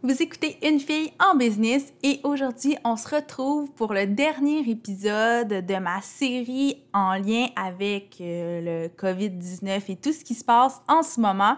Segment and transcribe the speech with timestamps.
[0.00, 5.48] Vous écoutez Une fille en business et aujourd'hui, on se retrouve pour le dernier épisode
[5.48, 10.80] de ma série en lien avec euh, le COVID-19 et tout ce qui se passe
[10.86, 11.56] en ce moment.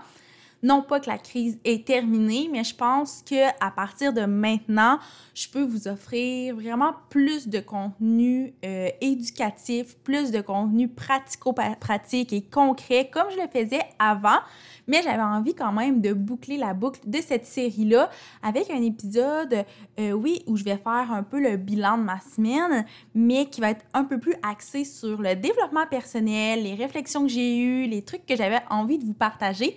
[0.62, 4.98] Non pas que la crise est terminée, mais je pense que à partir de maintenant,
[5.34, 12.42] je peux vous offrir vraiment plus de contenu euh, éducatif, plus de contenu pratico-pratique et
[12.42, 14.38] concret comme je le faisais avant.
[14.86, 18.10] Mais j'avais envie quand même de boucler la boucle de cette série-là
[18.42, 19.64] avec un épisode,
[19.98, 22.84] euh, oui, où je vais faire un peu le bilan de ma semaine,
[23.14, 27.28] mais qui va être un peu plus axé sur le développement personnel, les réflexions que
[27.28, 29.76] j'ai eues, les trucs que j'avais envie de vous partager.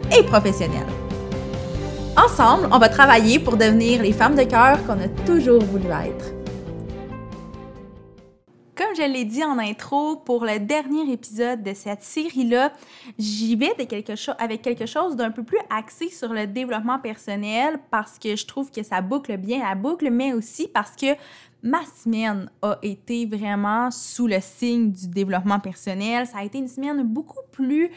[0.17, 0.87] et professionnels.
[2.17, 6.33] Ensemble, on va travailler pour devenir les femmes de cœur qu'on a toujours voulu être.
[8.75, 12.73] Comme je l'ai dit en intro, pour le dernier épisode de cette série-là,
[13.17, 18.35] j'y vais avec quelque chose d'un peu plus axé sur le développement personnel parce que
[18.35, 21.15] je trouve que ça boucle bien la boucle, mais aussi parce que
[21.63, 26.25] ma semaine a été vraiment sous le signe du développement personnel.
[26.25, 27.91] Ça a été une semaine beaucoup plus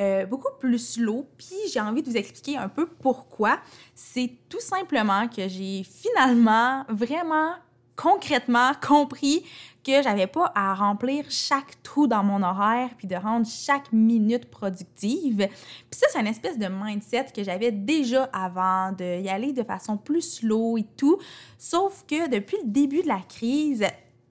[0.00, 1.26] euh, beaucoup plus slow.
[1.36, 3.60] Puis j'ai envie de vous expliquer un peu pourquoi.
[3.94, 7.54] C'est tout simplement que j'ai finalement vraiment
[7.96, 9.44] concrètement compris
[9.84, 14.50] que j'avais pas à remplir chaque trou dans mon horaire puis de rendre chaque minute
[14.50, 15.48] productive.
[15.90, 19.62] Puis ça, c'est une espèce de mindset que j'avais déjà avant de y aller de
[19.62, 21.18] façon plus slow et tout.
[21.58, 23.84] Sauf que depuis le début de la crise,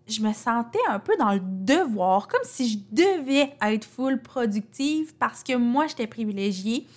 [0.09, 5.13] je me sentais un peu dans le devoir, comme si je devais être full productive
[5.15, 6.87] parce que moi, j'étais privilégiée.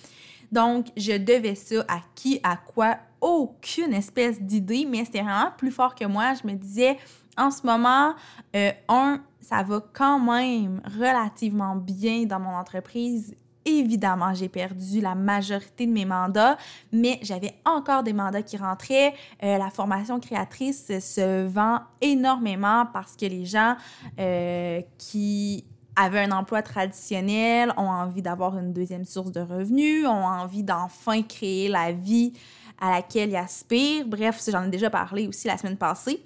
[0.51, 5.71] Donc, je devais ça à qui, à quoi, aucune espèce d'idée, mais c'était vraiment plus
[5.71, 6.33] fort que moi.
[6.33, 6.97] Je me disais,
[7.37, 8.13] en ce moment,
[8.55, 13.35] euh, un, ça va quand même relativement bien dans mon entreprise.
[13.65, 16.57] Évidemment, j'ai perdu la majorité de mes mandats,
[16.91, 19.13] mais j'avais encore des mandats qui rentraient.
[19.41, 23.75] Euh, la formation créatrice se vend énormément parce que les gens
[24.19, 25.63] euh, qui
[25.95, 31.21] avaient un emploi traditionnel ont envie d'avoir une deuxième source de revenus, ont envie d'enfin
[31.21, 32.33] créer la vie
[32.81, 34.05] à laquelle ils aspirent.
[34.07, 36.25] Bref, j'en ai déjà parlé aussi la semaine passée.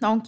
[0.00, 0.24] Donc,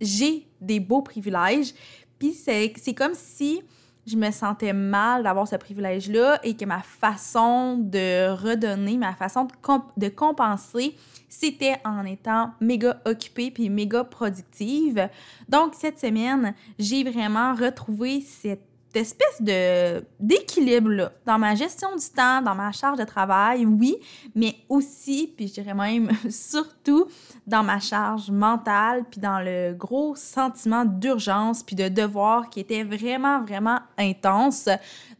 [0.00, 1.72] j'ai des beaux privilèges.
[2.18, 3.62] Puis c'est comme si
[4.06, 9.48] je me sentais mal d'avoir ce privilège-là et que ma façon de redonner, ma façon
[9.96, 10.94] de, compenser,
[11.28, 15.08] c'était en étant méga occupée puis méga productive.
[15.48, 22.42] Donc, cette semaine, j'ai vraiment retrouvé cette espèce de d'équilibre dans ma gestion du temps,
[22.42, 23.96] dans ma charge de travail, oui,
[24.34, 27.06] mais aussi, puis je dirais même surtout
[27.46, 32.84] dans ma charge mentale, puis dans le gros sentiment d'urgence, puis de devoir qui était
[32.84, 34.68] vraiment, vraiment intense.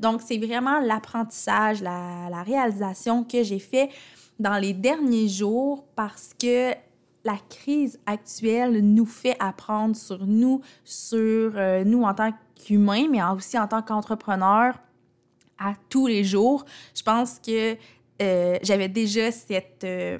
[0.00, 3.90] Donc, c'est vraiment l'apprentissage, la, la réalisation que j'ai fait
[4.38, 6.72] dans les derniers jours parce que
[7.24, 13.22] la crise actuelle nous fait apprendre sur nous, sur euh, nous en tant qu'humains, mais
[13.22, 14.74] aussi en tant qu'entrepreneurs
[15.58, 16.64] à tous les jours.
[16.94, 17.76] Je pense que
[18.22, 20.18] euh, j'avais déjà cette, euh,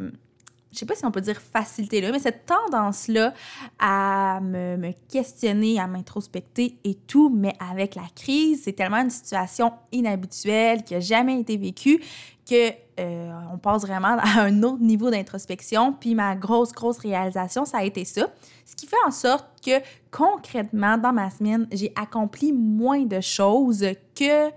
[0.73, 3.35] je sais pas si on peut dire facilité-là, mais cette tendance-là
[3.79, 9.11] à me, me, questionner, à m'introspecter et tout, mais avec la crise, c'est tellement une
[9.11, 12.03] situation inhabituelle qui a jamais été vécue
[12.49, 15.93] que euh, on passe vraiment à un autre niveau d'introspection.
[15.93, 18.29] Puis ma grosse, grosse réalisation, ça a été ça.
[18.65, 23.85] Ce qui fait en sorte que concrètement, dans ma semaine, j'ai accompli moins de choses
[24.15, 24.51] que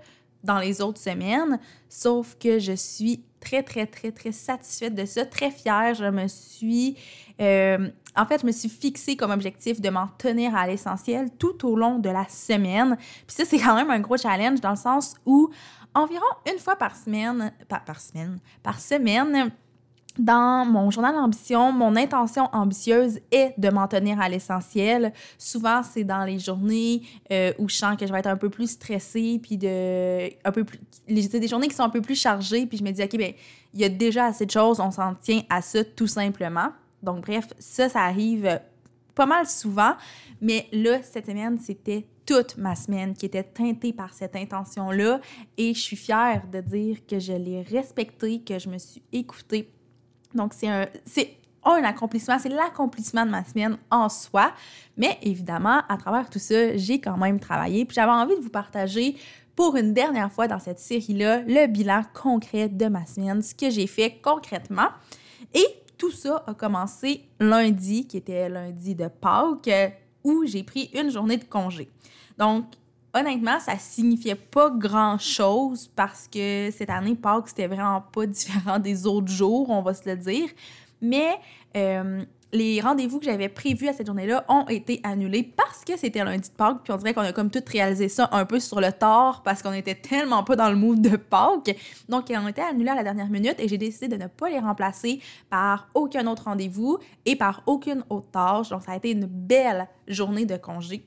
[0.44, 5.24] dans les autres semaines, sauf que je suis très, très, très, très satisfaite de ça,
[5.24, 5.94] très fière.
[5.94, 6.96] Je me suis...
[7.40, 11.66] Euh, en fait, je me suis fixée comme objectif de m'en tenir à l'essentiel tout
[11.66, 12.96] au long de la semaine.
[13.26, 15.50] Puis ça, c'est quand même un gros challenge dans le sens où
[15.94, 19.52] environ une fois par semaine, par, par semaine, par semaine,
[20.18, 25.12] dans mon journal d'ambition, mon intention ambitieuse est de m'en tenir à l'essentiel.
[25.38, 28.50] Souvent, c'est dans les journées euh, où je sens que je vais être un peu
[28.50, 32.66] plus stressée, puis de un peu plus, des journées qui sont un peu plus chargées,
[32.66, 33.32] puis je me dis ok ben
[33.74, 36.70] il y a déjà assez de choses, on s'en tient à ça tout simplement.
[37.02, 38.60] Donc bref, ça, ça arrive
[39.18, 39.94] pas mal souvent,
[40.40, 45.20] mais là cette semaine c'était toute ma semaine qui était teintée par cette intention-là
[45.56, 49.70] et je suis fière de dire que je l'ai respectée, que je me suis écoutée.
[50.34, 50.86] Donc, c'est un.
[51.64, 54.52] Un accomplissement, c'est l'accomplissement de ma semaine en soi.
[54.96, 57.84] Mais évidemment, à travers tout ça, j'ai quand même travaillé.
[57.84, 59.16] Puis j'avais envie de vous partager
[59.54, 63.68] pour une dernière fois dans cette série-là le bilan concret de ma semaine, ce que
[63.68, 64.88] j'ai fait concrètement.
[65.52, 65.66] Et
[65.98, 69.70] tout ça a commencé lundi, qui était lundi de Pâques,
[70.24, 71.90] où j'ai pris une journée de congé.
[72.38, 72.64] Donc,
[73.12, 79.06] honnêtement, ça signifiait pas grand-chose parce que cette année, Pâques, c'était vraiment pas différent des
[79.06, 80.48] autres jours, on va se le dire.
[81.00, 81.38] Mais
[81.76, 86.24] euh, les rendez-vous que j'avais prévus à cette journée-là ont été annulés parce que c'était
[86.24, 88.80] lundi de Pâques, puis on dirait qu'on a comme tout réalisé ça un peu sur
[88.80, 91.76] le tard parce qu'on était tellement pas dans le mood de Pâques.
[92.08, 94.48] Donc, ils ont été annulés à la dernière minute et j'ai décidé de ne pas
[94.48, 98.70] les remplacer par aucun autre rendez-vous et par aucune autre tâche.
[98.70, 101.04] Donc, ça a été une belle journée de congé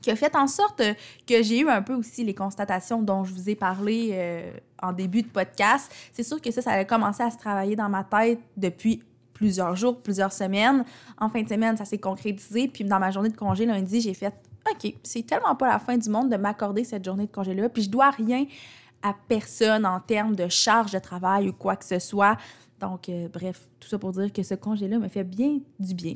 [0.00, 0.82] qui a fait en sorte
[1.28, 4.52] que j'ai eu un peu aussi les constatations dont je vous ai parlé euh,
[4.82, 5.92] en début de podcast.
[6.12, 9.00] C'est sûr que ça, ça a commencé à se travailler dans ma tête depuis
[9.42, 10.84] plusieurs jours, plusieurs semaines.
[11.18, 12.68] En fin de semaine, ça s'est concrétisé.
[12.68, 14.32] Puis dans ma journée de congé lundi, j'ai fait
[14.70, 17.68] OK, c'est tellement pas la fin du monde de m'accorder cette journée de congé-là.
[17.68, 18.46] Puis je dois rien
[19.02, 22.36] à personne en termes de charge de travail ou quoi que ce soit.
[22.78, 26.14] Donc, euh, bref, tout ça pour dire que ce congé-là me fait bien du bien.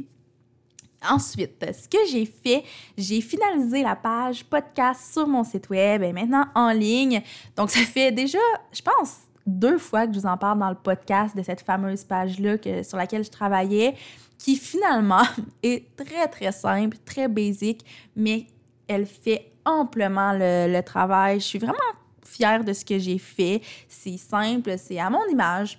[1.11, 2.63] Ensuite, ce que j'ai fait,
[2.97, 7.23] j'ai finalisé la page podcast sur mon site web et maintenant en ligne.
[7.57, 8.39] Donc, ça fait déjà,
[8.73, 12.05] je pense, deux fois que je vous en parle dans le podcast de cette fameuse
[12.05, 13.95] page-là sur laquelle je travaillais,
[14.39, 15.23] qui finalement
[15.63, 17.85] est très, très simple, très basique,
[18.15, 18.47] mais
[18.89, 21.41] elle fait amplement le, le travail.
[21.41, 21.79] Je suis vraiment
[22.25, 23.63] fière de ce que j'ai fait.
[23.89, 25.79] C'est simple, c'est à mon image.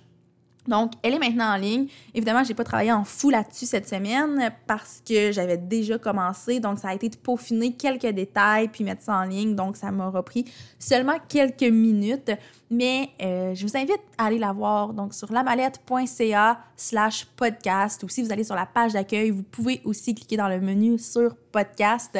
[0.68, 1.88] Donc, elle est maintenant en ligne.
[2.14, 6.60] Évidemment, j'ai pas travaillé en fou là-dessus cette semaine parce que j'avais déjà commencé.
[6.60, 9.54] Donc, ça a été de peaufiner quelques détails puis mettre ça en ligne.
[9.54, 10.44] Donc, ça m'a repris
[10.78, 12.30] seulement quelques minutes.
[12.70, 18.08] Mais euh, je vous invite à aller la voir donc sur lamalette.ca slash podcast ou
[18.10, 21.34] si vous allez sur la page d'accueil, vous pouvez aussi cliquer dans le menu sur
[21.50, 22.18] podcast.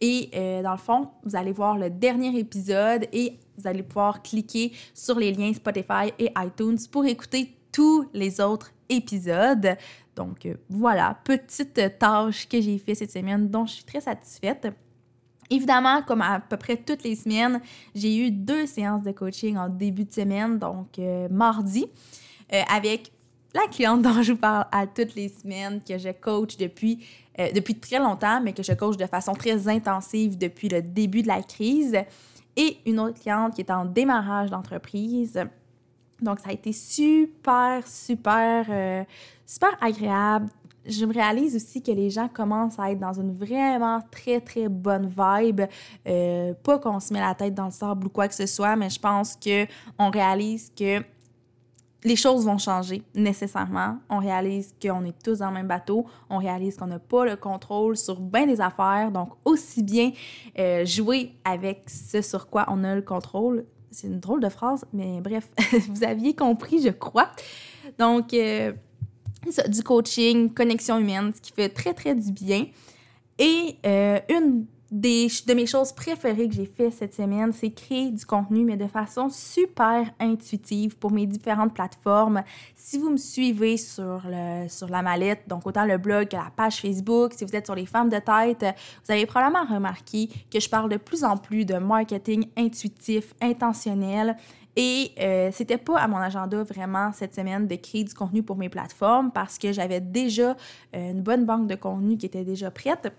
[0.00, 4.22] Et euh, dans le fond, vous allez voir le dernier épisode et vous allez pouvoir
[4.22, 9.76] cliquer sur les liens Spotify et iTunes pour écouter tous les autres épisodes.
[10.16, 14.68] Donc euh, voilà, petite tâche que j'ai fait cette semaine dont je suis très satisfaite.
[15.48, 17.60] Évidemment, comme à peu près toutes les semaines,
[17.94, 21.86] j'ai eu deux séances de coaching en début de semaine, donc euh, mardi,
[22.52, 23.10] euh, avec
[23.54, 27.04] la cliente dont je vous parle à toutes les semaines, que je coach depuis,
[27.52, 31.28] depuis très longtemps, mais que je coach de façon très intensive depuis le début de
[31.28, 31.96] la crise,
[32.56, 35.40] et une autre cliente qui est en démarrage d'entreprise
[36.22, 39.04] donc, ça a été super, super, euh,
[39.46, 40.48] super agréable.
[40.86, 44.68] Je me réalise aussi que les gens commencent à être dans une vraiment très, très
[44.68, 45.62] bonne vibe.
[46.08, 48.76] Euh, pas qu'on se met la tête dans le sable ou quoi que ce soit,
[48.76, 51.02] mais je pense qu'on réalise que
[52.02, 53.98] les choses vont changer nécessairement.
[54.08, 56.06] On réalise qu'on est tous dans le même bateau.
[56.30, 59.10] On réalise qu'on n'a pas le contrôle sur bien des affaires.
[59.10, 60.12] Donc, aussi bien
[60.58, 64.84] euh, jouer avec ce sur quoi on a le contrôle, c'est une drôle de phrase,
[64.92, 65.48] mais bref,
[65.88, 67.30] vous aviez compris, je crois.
[67.98, 68.72] Donc, euh,
[69.68, 72.66] du coaching, connexion humaine, ce qui fait très, très du bien.
[73.38, 78.10] Et euh, une des, de mes choses préférées que j'ai fait cette semaine, c'est créer
[78.10, 82.42] du contenu, mais de façon super intuitive pour mes différentes plateformes.
[82.74, 86.50] Si vous me suivez sur, le, sur la mallette, donc autant le blog que la
[86.54, 88.74] page Facebook, si vous êtes sur les femmes de tête,
[89.04, 94.36] vous avez probablement remarqué que je parle de plus en plus de marketing intuitif, intentionnel.
[94.76, 98.56] Et euh, c'était pas à mon agenda vraiment cette semaine de créer du contenu pour
[98.56, 100.56] mes plateformes parce que j'avais déjà
[100.94, 103.12] euh, une bonne banque de contenu qui était déjà prête.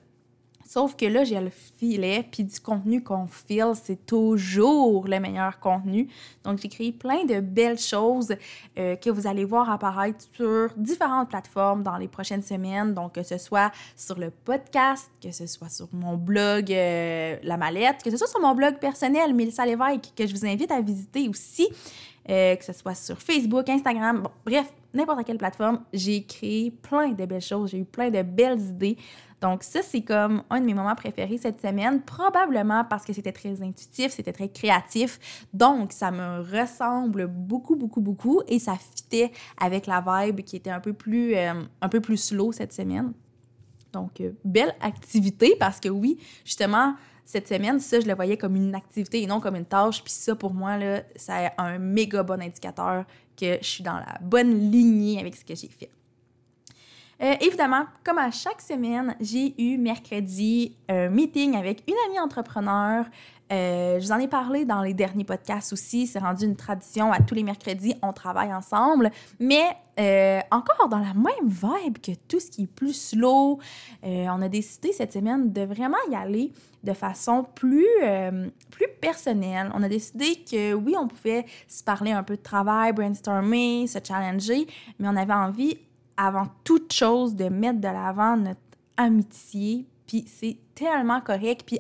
[0.67, 5.59] Sauf que là, j'ai le filet, puis du contenu qu'on file, c'est toujours le meilleur
[5.59, 6.07] contenu.
[6.43, 8.33] Donc, j'ai créé plein de belles choses
[8.77, 12.93] euh, que vous allez voir apparaître sur différentes plateformes dans les prochaines semaines.
[12.93, 17.57] Donc, que ce soit sur le podcast, que ce soit sur mon blog euh, La
[17.57, 20.81] Mallette, que ce soit sur mon blog personnel, Mélissa Lévesque, que je vous invite à
[20.81, 21.67] visiter aussi.
[22.29, 27.09] Euh, que ce soit sur Facebook, Instagram, bon, bref, n'importe quelle plateforme, j'ai créé plein
[27.09, 28.97] de belles choses, j'ai eu plein de belles idées.
[29.41, 33.31] Donc ça, c'est comme un de mes moments préférés cette semaine, probablement parce que c'était
[33.31, 35.47] très intuitif, c'était très créatif.
[35.51, 40.69] Donc ça me ressemble beaucoup, beaucoup, beaucoup et ça fitait avec la vibe qui était
[40.69, 43.13] un peu plus, euh, un peu plus slow cette semaine.
[43.91, 46.95] Donc, euh, belle activité parce que oui, justement,
[47.31, 50.03] cette semaine, ça, je le voyais comme une activité et non comme une tâche.
[50.03, 53.05] Puis ça, pour moi, là, c'est un méga bon indicateur
[53.39, 55.89] que je suis dans la bonne lignée avec ce que j'ai fait.
[57.21, 63.05] Euh, évidemment, comme à chaque semaine, j'ai eu mercredi un meeting avec une amie entrepreneur.
[63.51, 66.07] Euh, je vous en ai parlé dans les derniers podcasts aussi.
[66.07, 67.11] C'est rendu une tradition.
[67.11, 69.11] À tous les mercredis, on travaille ensemble.
[69.39, 69.65] Mais
[69.99, 73.59] euh, encore dans la même vibe que tout ce qui est plus slow,
[74.01, 76.51] on a décidé cette semaine de vraiment y aller
[76.83, 77.85] de façon plus,
[78.71, 79.69] plus personnelle.
[79.75, 83.99] On a décidé que oui, on pouvait se parler un peu de travail, brainstormer, se
[84.03, 84.65] challenger,
[84.97, 85.77] mais on avait envie
[86.17, 88.59] avant toute chose de mettre de l'avant notre
[88.97, 89.85] amitié.
[90.07, 91.63] Puis c'est tellement correct.
[91.65, 91.79] Puis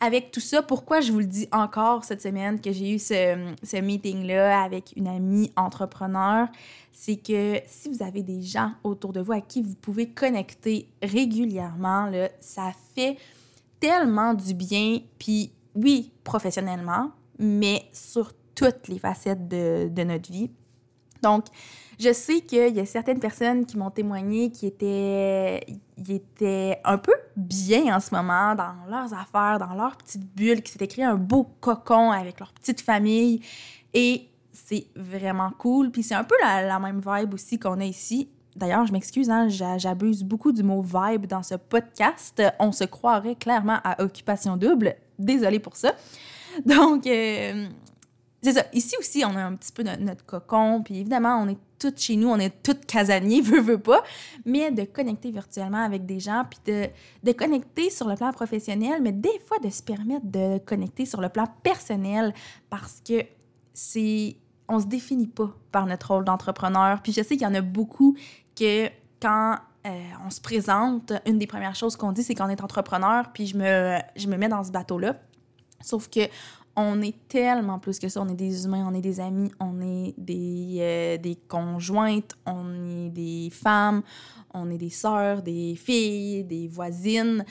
[0.00, 3.54] avec tout ça, pourquoi je vous le dis encore cette semaine que j'ai eu ce,
[3.62, 6.48] ce meeting-là avec une amie entrepreneur,
[6.92, 10.88] c'est que si vous avez des gens autour de vous à qui vous pouvez connecter
[11.02, 13.16] régulièrement, là, ça fait
[13.80, 15.00] tellement du bien.
[15.18, 20.50] Puis oui, professionnellement, mais sur toutes les facettes de, de notre vie.
[21.26, 21.46] Donc,
[21.98, 25.66] je sais qu'il y a certaines personnes qui m'ont témoigné qui étaient,
[26.08, 30.70] étaient un peu bien en ce moment dans leurs affaires, dans leur petite bulle, qui
[30.70, 33.40] s'étaient créé un beau cocon avec leur petite famille.
[33.92, 35.90] Et c'est vraiment cool.
[35.90, 38.28] Puis c'est un peu la, même vibe aussi qu'on a ici.
[38.54, 42.42] D'ailleurs, je m'excuse, hein, j'abuse beaucoup du mot vibe dans ce podcast.
[42.60, 44.94] On se croirait clairement à occupation double.
[45.18, 45.92] Désolée pour ça.
[46.64, 47.68] Donc, euh,
[48.52, 48.64] ça.
[48.72, 50.82] Ici aussi, on a un petit peu notre, cocon.
[50.82, 54.02] Puis évidemment, on est toutes chez nous, on est toutes casaniers, veut, veut pas.
[54.44, 56.88] Mais de connecter virtuellement avec des gens, puis de,
[57.22, 61.20] de connecter sur le plan professionnel, mais des fois de se permettre de connecter sur
[61.20, 62.34] le plan personnel
[62.70, 63.24] parce que
[63.72, 64.36] c'est.
[64.68, 67.00] On se définit pas par notre rôle d'entrepreneur.
[67.00, 68.16] Puis je sais qu'il y en a beaucoup
[68.56, 68.88] que
[69.20, 69.90] quand euh,
[70.26, 73.56] on se présente, une des premières choses qu'on dit, c'est qu'on est entrepreneur, puis je
[73.56, 75.16] me, je me mets dans ce bateau-là.
[75.80, 76.20] Sauf que
[76.76, 78.20] on est tellement plus que ça.
[78.20, 83.06] On est des humains, on est des amis, on est des, euh, des conjointes, on
[83.06, 84.02] est des femmes,
[84.52, 87.44] on est des sœurs, des filles, des voisines.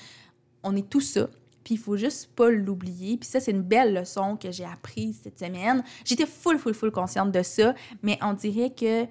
[0.64, 1.28] On est tout ça.
[1.64, 3.18] Puis il faut juste pas l'oublier.
[3.18, 5.84] Puis ça, c'est une belle leçon que j'ai apprise cette semaine.
[6.06, 9.06] J'étais full, full, full consciente de ça, mais on dirait que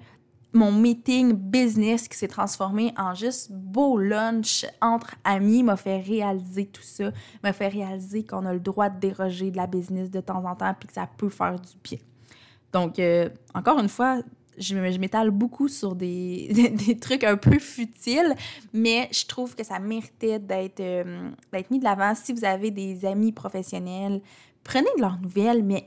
[0.55, 6.65] mon meeting business qui s'est transformé en juste beau lunch entre amis m'a fait réaliser
[6.65, 7.11] tout ça,
[7.43, 10.55] m'a fait réaliser qu'on a le droit de déroger de la business de temps en
[10.55, 11.99] temps puis que ça peut faire du bien.
[12.71, 14.21] Donc, euh, encore une fois,
[14.57, 18.33] je, m'étale beaucoup sur des, des, trucs un peu futiles,
[18.73, 22.15] mais je trouve que ça méritait d'être euh, d'être mis de l'avant.
[22.15, 24.21] Si vous avez des amis professionnels,
[24.63, 25.85] prenez de leurs nouvelles, mais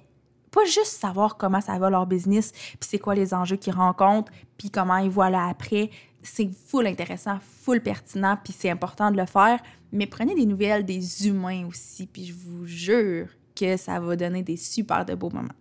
[0.58, 4.32] pas juste savoir comment ça va leur business, puis c'est quoi les enjeux qu'ils rencontrent,
[4.56, 5.90] puis comment ils voient là après.
[6.20, 9.60] C'est full intéressant, full pertinent, puis c'est important de le faire.
[9.92, 14.42] Mais prenez des nouvelles des humains aussi, puis je vous jure que ça va donner
[14.42, 15.54] des super de beaux moments.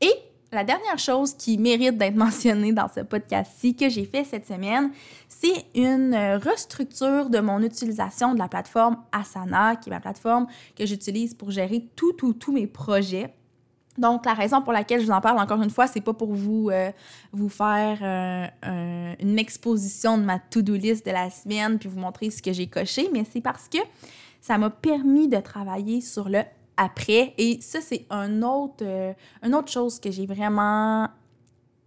[0.00, 0.12] Et
[0.50, 4.92] la dernière chose qui mérite d'être mentionnée dans ce podcast-ci que j'ai fait cette semaine,
[5.28, 10.86] c'est une restructure de mon utilisation de la plateforme Asana, qui est ma plateforme que
[10.86, 13.34] j'utilise pour gérer tout, tout, tous mes projets
[13.96, 16.34] donc, la raison pour laquelle je vous en parle encore une fois, c'est pas pour
[16.34, 16.90] vous, euh,
[17.32, 22.30] vous faire euh, une exposition de ma to-do list de la semaine puis vous montrer
[22.30, 23.78] ce que j'ai coché, mais c'est parce que
[24.40, 26.40] ça m'a permis de travailler sur le
[26.76, 27.34] après.
[27.38, 29.12] Et ça, c'est un autre, euh,
[29.44, 31.08] une autre chose que j'ai vraiment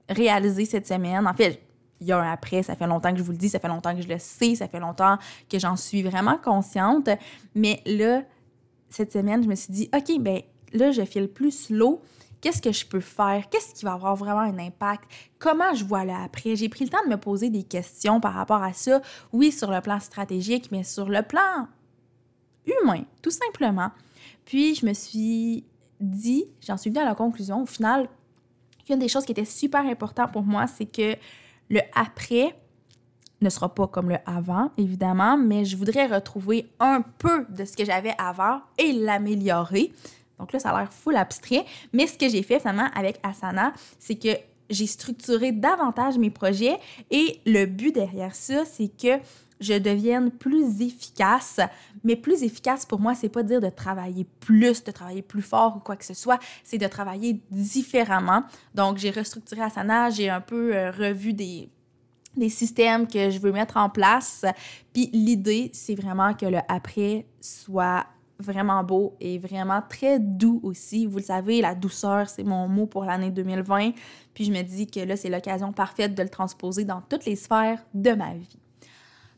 [0.07, 1.27] réalisé cette semaine.
[1.27, 1.61] En fait,
[1.99, 3.67] il y a un après, ça fait longtemps que je vous le dis, ça fait
[3.67, 5.17] longtemps que je le sais, ça fait longtemps
[5.49, 7.09] que j'en suis vraiment consciente.
[7.53, 8.21] Mais là,
[8.89, 10.41] cette semaine, je me suis dit, OK, ben
[10.73, 12.01] là, je file plus slow.
[12.39, 13.49] Qu'est-ce que je peux faire?
[13.49, 15.03] Qu'est-ce qui va avoir vraiment un impact?
[15.39, 16.55] Comment je vois là après?
[16.55, 19.01] J'ai pris le temps de me poser des questions par rapport à ça.
[19.33, 21.67] Oui, sur le plan stratégique, mais sur le plan
[22.65, 23.89] humain, tout simplement.
[24.45, 25.65] Puis, je me suis
[25.99, 28.07] dit, j'en suis venue à la conclusion, au final,
[28.85, 31.15] qu'une des choses qui était super importante pour moi, c'est que
[31.69, 32.55] le après
[33.41, 37.75] ne sera pas comme le avant, évidemment, mais je voudrais retrouver un peu de ce
[37.75, 39.91] que j'avais avant et l'améliorer.
[40.39, 41.65] Donc là, ça a l'air full abstrait.
[41.93, 44.29] Mais ce que j'ai fait finalement avec Asana, c'est que
[44.69, 46.77] j'ai structuré davantage mes projets
[47.09, 49.21] et le but derrière ça, c'est que
[49.59, 51.59] je devienne plus efficace.
[52.03, 55.77] Mais plus efficace pour moi, c'est pas dire de travailler plus, de travailler plus fort
[55.77, 58.43] ou quoi que ce soit, c'est de travailler différemment.
[58.75, 61.69] Donc j'ai restructuré Asana, j'ai un peu euh, revu des
[62.35, 64.45] des systèmes que je veux mettre en place.
[64.93, 68.05] Puis l'idée, c'est vraiment que le après soit
[68.39, 71.05] vraiment beau et vraiment très doux aussi.
[71.05, 73.91] Vous le savez, la douceur, c'est mon mot pour l'année 2020.
[74.33, 77.35] Puis je me dis que là, c'est l'occasion parfaite de le transposer dans toutes les
[77.35, 78.59] sphères de ma vie.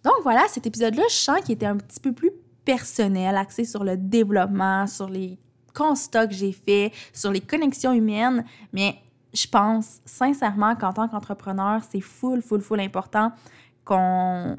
[0.04, 2.32] Donc voilà, cet épisode-là, je sens qu'il était un petit peu plus
[2.66, 5.38] personnel, axé sur le développement, sur les
[5.74, 8.46] constats que j'ai faits, sur les connexions humaines.
[8.74, 8.96] Mais
[9.34, 13.32] je pense sincèrement qu'en tant qu'entrepreneur, c'est full, full, full important
[13.86, 14.58] qu'on.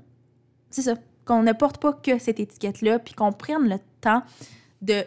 [0.70, 0.94] C'est ça,
[1.30, 4.24] qu'on ne porte pas que cette étiquette-là, puis qu'on prenne le temps
[4.82, 5.04] de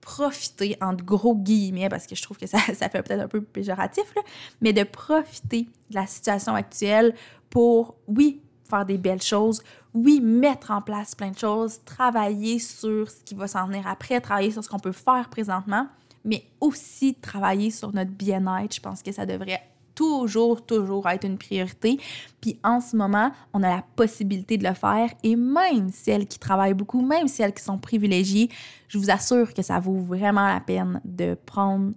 [0.00, 3.42] profiter, entre gros guillemets, parce que je trouve que ça, ça fait peut-être un peu
[3.42, 4.22] péjoratif, là,
[4.60, 7.16] mais de profiter de la situation actuelle
[7.50, 9.60] pour, oui, faire des belles choses,
[9.92, 14.20] oui, mettre en place plein de choses, travailler sur ce qui va s'en venir après,
[14.20, 15.88] travailler sur ce qu'on peut faire présentement,
[16.24, 18.72] mais aussi travailler sur notre bien-être.
[18.72, 19.62] Je pense que ça devrait
[19.96, 21.98] toujours, toujours être une priorité.
[22.40, 26.38] Puis en ce moment, on a la possibilité de le faire et même celles qui
[26.38, 28.48] travaillent beaucoup, même celles qui sont privilégiées,
[28.86, 31.92] je vous assure que ça vaut vraiment la peine de prendre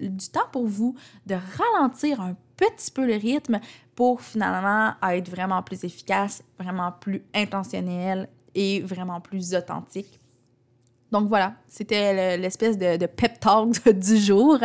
[0.00, 3.60] du temps pour vous, de ralentir un petit peu le rythme
[3.94, 10.18] pour finalement être vraiment plus efficace, vraiment plus intentionnel et vraiment plus authentique
[11.12, 14.58] donc voilà, c'était l'espèce de, pep talk du jour.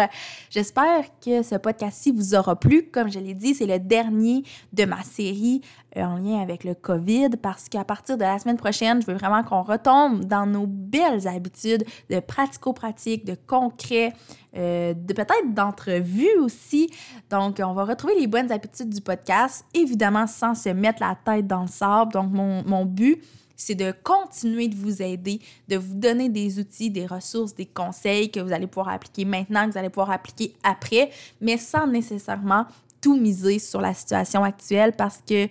[0.50, 2.90] J'espère que ce podcast-ci vous aura plu.
[2.90, 5.60] Comme je l'ai dit, c'est le dernier de ma série
[5.98, 9.18] euh, en lien avec le COVID parce qu'à partir de la semaine prochaine, je veux
[9.18, 14.14] vraiment qu'on retombe dans nos belles habitudes de pratico-pratique, de concret,
[14.56, 16.90] euh, de peut-être d'entrevue aussi.
[17.30, 21.46] Donc, on va retrouver les bonnes habitudes du podcast, évidemment sans se mettre la tête
[21.46, 22.14] dans le sable.
[22.14, 23.22] Donc, mon, mon but,
[23.58, 28.32] c'est de continuer de vous aider, de vous donner des outils, des ressources, des conseils
[28.32, 31.10] que vous allez pouvoir appliquer maintenant, que vous allez pouvoir appliquer après,
[31.42, 32.66] mais sans nécessairement
[33.02, 35.50] tout miser sur la situation actuelle parce que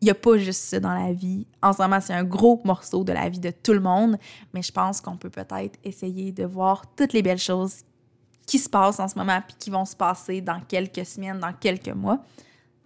[0.00, 1.46] il n'y a pas juste ça dans la vie.
[1.62, 4.18] En ce moment, c'est un gros morceau de la vie de tout le monde,
[4.52, 7.84] mais je pense qu'on peut peut-être essayer de voir toutes les belles choses
[8.44, 11.52] qui se passent en ce moment puis qui vont se passer dans quelques semaines, dans
[11.52, 12.18] quelques mois.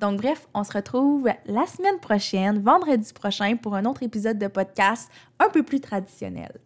[0.00, 4.46] Donc bref, on se retrouve la semaine prochaine, vendredi prochain, pour un autre épisode de
[4.46, 6.52] podcast un peu plus traditionnel.